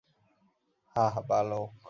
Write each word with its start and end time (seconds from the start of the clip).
হাহ্, 0.95 1.17
বালক? 1.27 1.71